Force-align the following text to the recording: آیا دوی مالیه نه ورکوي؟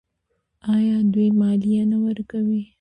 آیا 0.75 0.97
دوی 1.13 1.29
مالیه 1.39 1.83
نه 1.91 1.97
ورکوي؟ 2.05 2.61